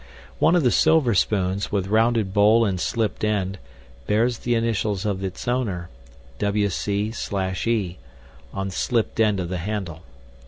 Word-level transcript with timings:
One 0.39 0.55
of 0.55 0.63
the 0.63 0.71
silver 0.71 1.13
spoons, 1.13 1.71
with 1.71 1.85
rounded 1.85 2.33
bowl 2.33 2.65
and 2.65 2.79
slipped 2.79 3.23
end, 3.23 3.59
bears 4.07 4.39
the 4.39 4.55
initials 4.55 5.05
of 5.05 5.23
its 5.23 5.47
owner, 5.47 5.91
"WC/E," 6.39 7.97
on 8.51 8.67
the 8.69 8.73
slipped 8.73 9.19
end 9.19 9.39
of 9.39 9.49
the 9.49 9.57
handle. 9.59 10.01